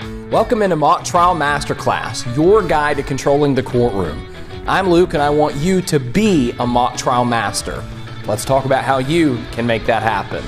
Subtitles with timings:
[0.00, 4.34] Welcome into Mock Trial Masterclass, your guide to controlling the courtroom.
[4.66, 7.84] I'm Luke and I want you to be a mock trial master.
[8.26, 10.42] Let's talk about how you can make that happen.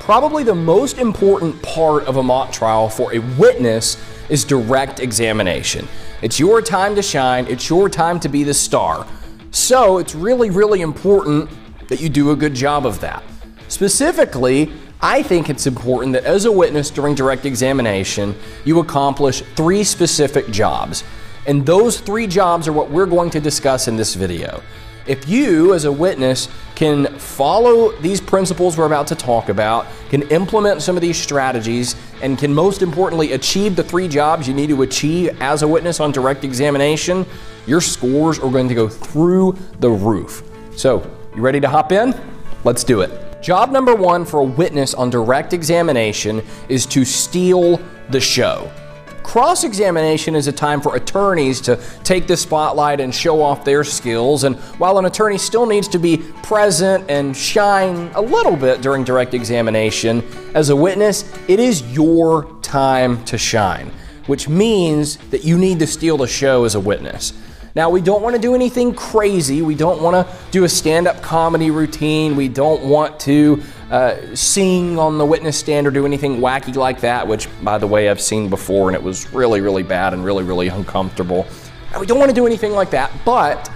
[0.00, 3.96] Probably the most important part of a mock trial for a witness
[4.28, 5.86] is direct examination.
[6.20, 9.06] It's your time to shine, it's your time to be the star.
[9.52, 11.48] So it's really, really important
[11.88, 13.22] that you do a good job of that.
[13.68, 14.72] Specifically,
[15.04, 18.34] I think it's important that as a witness during direct examination,
[18.64, 21.04] you accomplish three specific jobs.
[21.46, 24.62] And those three jobs are what we're going to discuss in this video.
[25.06, 30.22] If you, as a witness, can follow these principles we're about to talk about, can
[30.30, 34.70] implement some of these strategies, and can most importantly achieve the three jobs you need
[34.70, 37.26] to achieve as a witness on direct examination,
[37.66, 40.42] your scores are going to go through the roof.
[40.76, 42.18] So, you ready to hop in?
[42.64, 43.23] Let's do it.
[43.44, 48.72] Job number one for a witness on direct examination is to steal the show.
[49.22, 53.84] Cross examination is a time for attorneys to take the spotlight and show off their
[53.84, 54.44] skills.
[54.44, 59.04] And while an attorney still needs to be present and shine a little bit during
[59.04, 60.22] direct examination,
[60.54, 63.92] as a witness, it is your time to shine,
[64.24, 67.34] which means that you need to steal the show as a witness.
[67.76, 69.60] Now, we don't want to do anything crazy.
[69.60, 72.36] We don't want to do a stand up comedy routine.
[72.36, 77.00] We don't want to uh, sing on the witness stand or do anything wacky like
[77.00, 80.24] that, which, by the way, I've seen before and it was really, really bad and
[80.24, 81.46] really, really uncomfortable.
[81.98, 83.68] We don't want to do anything like that, but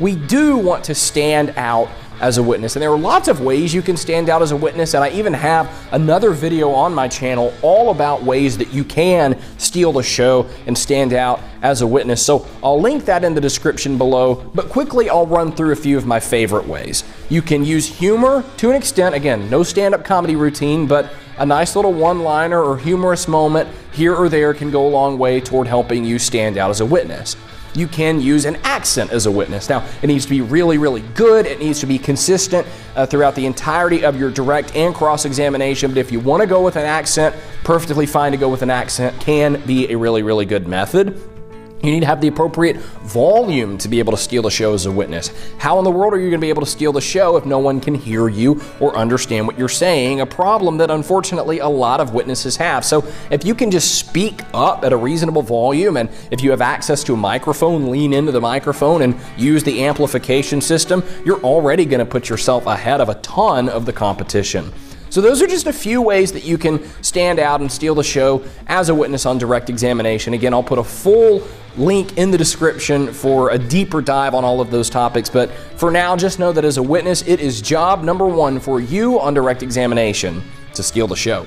[0.00, 1.88] we do want to stand out
[2.20, 2.76] as a witness.
[2.76, 4.94] And there are lots of ways you can stand out as a witness.
[4.94, 9.38] And I even have another video on my channel all about ways that you can
[9.58, 12.24] steal the show and stand out as a witness.
[12.24, 14.36] So I'll link that in the description below.
[14.54, 17.04] But quickly, I'll run through a few of my favorite ways.
[17.28, 19.14] You can use humor to an extent.
[19.14, 23.68] Again, no stand up comedy routine, but a nice little one liner or humorous moment
[23.92, 26.86] here or there can go a long way toward helping you stand out as a
[26.86, 27.36] witness
[27.76, 29.68] you can use an accent as a witness.
[29.68, 31.46] Now, it needs to be really, really good.
[31.46, 35.90] It needs to be consistent uh, throughout the entirety of your direct and cross examination.
[35.90, 38.70] But if you want to go with an accent, perfectly fine to go with an
[38.70, 41.35] accent can be a really, really good method.
[41.82, 44.86] You need to have the appropriate volume to be able to steal the show as
[44.86, 45.30] a witness.
[45.58, 47.44] How in the world are you going to be able to steal the show if
[47.44, 50.20] no one can hear you or understand what you're saying?
[50.20, 52.84] A problem that unfortunately a lot of witnesses have.
[52.84, 56.62] So if you can just speak up at a reasonable volume and if you have
[56.62, 61.84] access to a microphone, lean into the microphone and use the amplification system, you're already
[61.84, 64.72] going to put yourself ahead of a ton of the competition.
[65.16, 68.04] So, those are just a few ways that you can stand out and steal the
[68.04, 70.34] show as a witness on direct examination.
[70.34, 71.42] Again, I'll put a full
[71.78, 75.30] link in the description for a deeper dive on all of those topics.
[75.30, 78.78] But for now, just know that as a witness, it is job number one for
[78.78, 80.42] you on direct examination
[80.74, 81.46] to steal the show.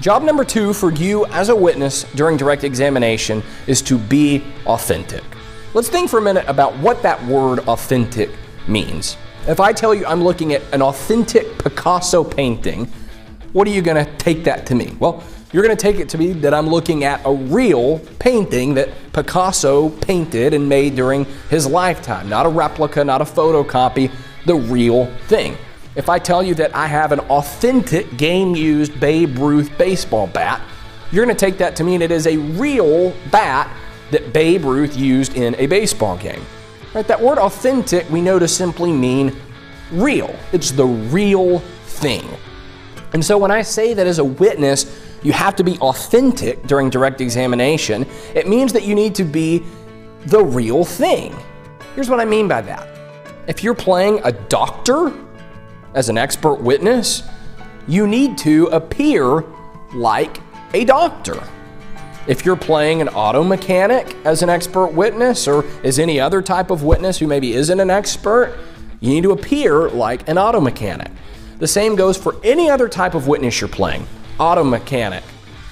[0.00, 5.24] Job number two for you as a witness during direct examination is to be authentic.
[5.74, 8.30] Let's think for a minute about what that word authentic
[8.66, 9.18] means.
[9.46, 12.90] If I tell you I'm looking at an authentic Picasso painting,
[13.52, 14.96] what are you going to take that to mean?
[14.98, 15.22] Well,
[15.52, 18.90] you're going to take it to be that I'm looking at a real painting that
[19.12, 24.12] Picasso painted and made during his lifetime, not a replica, not a photocopy,
[24.46, 25.56] the real thing.
[25.96, 30.62] If I tell you that I have an authentic game used Babe Ruth baseball bat,
[31.10, 33.68] you're going to take that to mean it is a real bat
[34.12, 36.44] that Babe Ruth used in a baseball game.
[36.94, 37.06] Right?
[37.08, 39.36] That word authentic we know to simply mean
[39.90, 40.34] real.
[40.52, 42.24] It's the real thing.
[43.12, 46.90] And so when I say that as a witness, you have to be authentic during
[46.90, 48.06] direct examination.
[48.34, 49.64] It means that you need to be
[50.26, 51.36] the real thing.
[51.94, 52.88] Here's what I mean by that.
[53.46, 55.12] If you're playing a doctor
[55.94, 57.22] as an expert witness,
[57.88, 59.44] you need to appear
[59.92, 60.38] like
[60.72, 61.42] a doctor.
[62.26, 66.70] If you're playing an auto mechanic as an expert witness or as any other type
[66.70, 68.56] of witness who maybe isn't an expert,
[69.00, 71.10] you need to appear like an auto mechanic.
[71.60, 74.06] The same goes for any other type of witness you're playing
[74.38, 75.22] auto mechanic,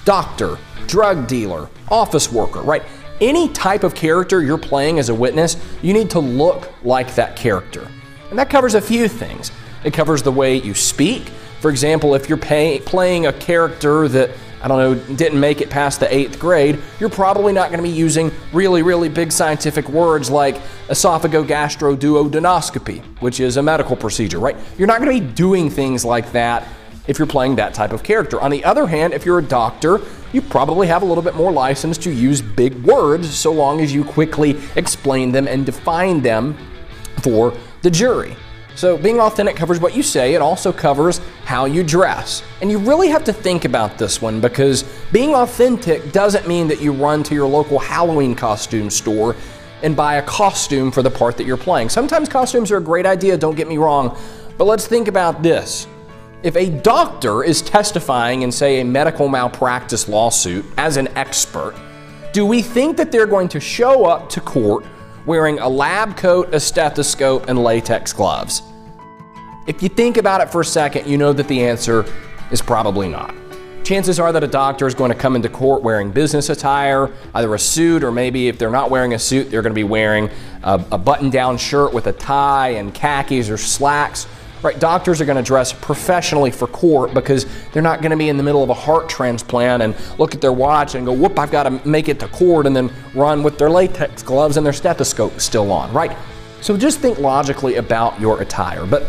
[0.05, 2.83] doctor, drug dealer, office worker, right?
[3.19, 7.35] Any type of character you're playing as a witness, you need to look like that
[7.35, 7.87] character.
[8.29, 9.51] And that covers a few things.
[9.83, 11.23] It covers the way you speak.
[11.59, 14.29] For example, if you're pay, playing a character that,
[14.61, 17.89] I don't know, didn't make it past the eighth grade, you're probably not going to
[17.89, 20.57] be using really, really big scientific words like
[20.89, 24.57] esophagogastroduodenoscopy, which is a medical procedure, right?
[24.77, 26.67] You're not going to be doing things like that
[27.07, 28.39] if you're playing that type of character.
[28.41, 30.01] On the other hand, if you're a doctor,
[30.31, 33.93] you probably have a little bit more license to use big words so long as
[33.93, 36.55] you quickly explain them and define them
[37.21, 38.35] for the jury.
[38.79, 42.43] So, being authentic covers what you say, it also covers how you dress.
[42.61, 46.79] And you really have to think about this one because being authentic doesn't mean that
[46.79, 49.35] you run to your local Halloween costume store
[49.83, 51.89] and buy a costume for the part that you're playing.
[51.89, 54.17] Sometimes costumes are a great idea, don't get me wrong,
[54.57, 55.85] but let's think about this.
[56.41, 61.75] If a doctor is testifying in, say, a medical malpractice lawsuit as an expert,
[62.31, 64.85] do we think that they're going to show up to court
[65.25, 68.61] wearing a lab coat, a stethoscope, and latex gloves?
[69.69, 72.03] If you think about it for a second, you know that the answer
[72.49, 73.35] is probably not.
[73.83, 77.53] Chances are that a doctor is going to come into court wearing business attire, either
[77.53, 80.27] a suit, or maybe if they're not wearing a suit, they're going to be wearing
[80.63, 84.25] a, a button down shirt with a tie and khakis or slacks.
[84.63, 88.29] Right, doctors are going to dress professionally for court because they're not going to be
[88.29, 91.37] in the middle of a heart transplant and look at their watch and go, whoop,
[91.37, 94.65] I've got to make it to court and then run with their latex gloves and
[94.65, 96.17] their stethoscope still on, right?
[96.59, 98.87] So just think logically about your attire.
[98.87, 99.03] But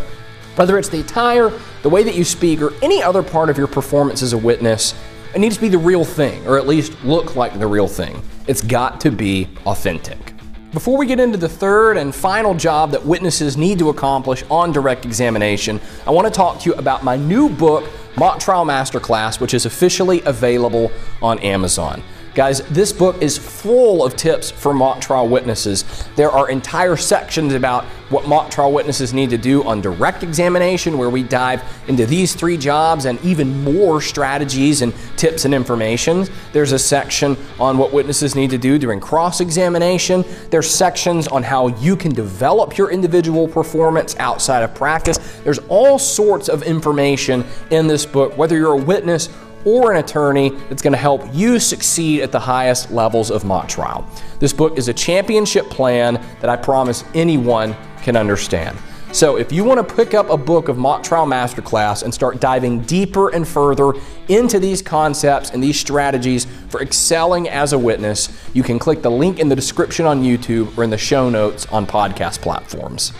[0.60, 3.66] whether it's the attire, the way that you speak, or any other part of your
[3.66, 4.92] performance as a witness,
[5.34, 8.22] it needs to be the real thing, or at least look like the real thing.
[8.46, 10.34] It's got to be authentic.
[10.74, 14.70] Before we get into the third and final job that witnesses need to accomplish on
[14.70, 19.40] direct examination, I want to talk to you about my new book, Mock Trial Masterclass,
[19.40, 20.92] which is officially available
[21.22, 22.02] on Amazon.
[22.32, 25.84] Guys, this book is full of tips for mock trial witnesses.
[26.14, 30.96] There are entire sections about what mock trial witnesses need to do on direct examination,
[30.96, 36.28] where we dive into these three jobs and even more strategies and tips and information.
[36.52, 40.24] There's a section on what witnesses need to do during cross examination.
[40.50, 45.18] There's sections on how you can develop your individual performance outside of practice.
[45.42, 49.28] There's all sorts of information in this book, whether you're a witness
[49.64, 53.68] or an attorney that's going to help you succeed at the highest levels of mock
[53.68, 54.08] trial.
[54.38, 58.78] This book is a championship plan that I promise anyone can understand.
[59.12, 62.40] So, if you want to pick up a book of Mock Trial Masterclass and start
[62.40, 63.94] diving deeper and further
[64.28, 69.10] into these concepts and these strategies for excelling as a witness, you can click the
[69.10, 73.12] link in the description on YouTube or in the show notes on podcast platforms.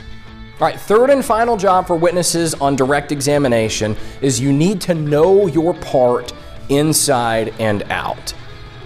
[0.60, 4.94] All right, third and final job for witnesses on direct examination is you need to
[4.94, 6.34] know your part
[6.68, 8.34] inside and out.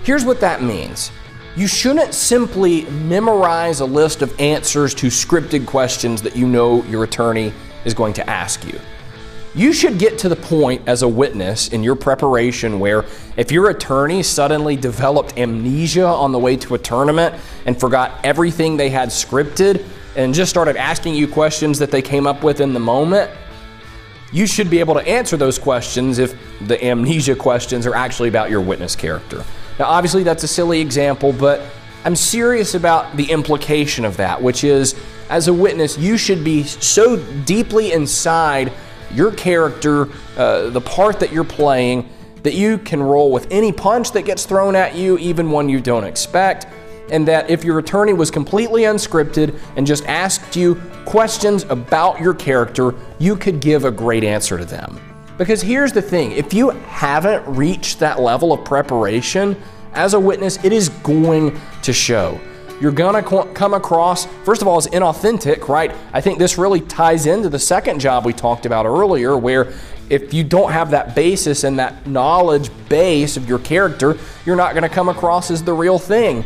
[0.04, 1.10] Here's what that means.
[1.56, 7.02] You shouldn't simply memorize a list of answers to scripted questions that you know your
[7.02, 7.52] attorney
[7.84, 8.78] is going to ask you.
[9.56, 13.04] You should get to the point as a witness in your preparation where
[13.36, 17.34] if your attorney suddenly developed amnesia on the way to a tournament
[17.66, 19.84] and forgot everything they had scripted,
[20.16, 23.30] and just started asking you questions that they came up with in the moment,
[24.32, 28.50] you should be able to answer those questions if the amnesia questions are actually about
[28.50, 29.44] your witness character.
[29.78, 31.62] Now, obviously, that's a silly example, but
[32.04, 34.94] I'm serious about the implication of that, which is
[35.30, 38.72] as a witness, you should be so deeply inside
[39.12, 42.08] your character, uh, the part that you're playing,
[42.42, 45.80] that you can roll with any punch that gets thrown at you, even one you
[45.80, 46.66] don't expect
[47.10, 52.34] and that if your attorney was completely unscripted and just asked you questions about your
[52.34, 54.98] character, you could give a great answer to them.
[55.36, 59.60] Because here's the thing if you haven't reached that level of preparation
[59.92, 62.40] as a witness, it is going to show.
[62.80, 65.92] You're gonna come across, first of all, as inauthentic, right?
[66.12, 69.72] I think this really ties into the second job we talked about earlier, where
[70.10, 74.74] if you don't have that basis and that knowledge base of your character, you're not
[74.74, 76.44] gonna come across as the real thing.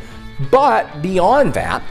[0.51, 1.83] But beyond that,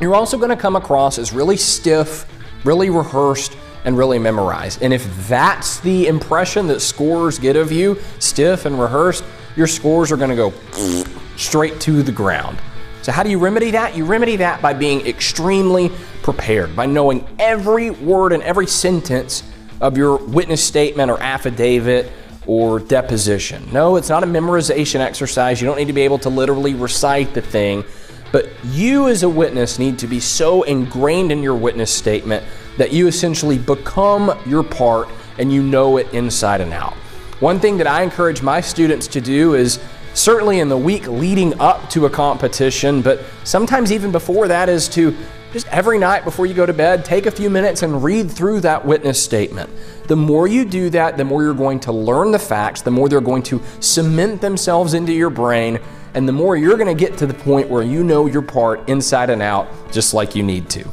[0.00, 2.26] you're also going to come across as really stiff,
[2.64, 4.82] really rehearsed, and really memorized.
[4.82, 9.24] And if that's the impression that scorers get of you, stiff and rehearsed,
[9.56, 10.52] your scores are going to go
[11.36, 12.58] straight to the ground.
[13.02, 13.96] So, how do you remedy that?
[13.96, 15.90] You remedy that by being extremely
[16.22, 19.42] prepared, by knowing every word and every sentence
[19.80, 22.12] of your witness statement or affidavit
[22.48, 23.62] or deposition.
[23.70, 25.60] No, it's not a memorization exercise.
[25.60, 27.84] You don't need to be able to literally recite the thing.
[28.32, 32.44] But you, as a witness, need to be so ingrained in your witness statement
[32.78, 36.94] that you essentially become your part and you know it inside and out.
[37.40, 39.78] One thing that I encourage my students to do is
[40.14, 44.88] certainly in the week leading up to a competition, but sometimes even before that, is
[44.90, 45.14] to
[45.52, 48.60] just every night before you go to bed, take a few minutes and read through
[48.60, 49.70] that witness statement.
[50.06, 53.08] The more you do that, the more you're going to learn the facts, the more
[53.08, 55.80] they're going to cement themselves into your brain,
[56.14, 58.88] and the more you're going to get to the point where you know your part
[58.88, 60.86] inside and out just like you need to.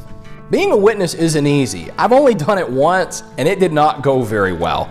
[0.50, 1.90] Being a witness isn't easy.
[1.98, 4.88] I've only done it once and it did not go very well.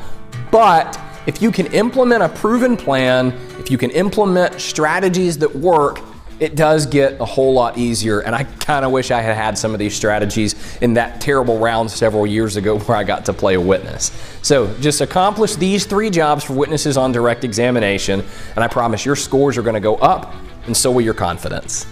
[0.52, 6.02] But if you can implement a proven plan, if you can implement strategies that work,
[6.40, 8.20] it does get a whole lot easier.
[8.20, 11.60] And I kind of wish I had had some of these strategies in that terrible
[11.60, 14.12] round several years ago where I got to play a witness.
[14.42, 18.24] So just accomplish these three jobs for witnesses on direct examination,
[18.56, 20.34] and I promise your scores are going to go up,
[20.66, 21.86] and so will your confidence.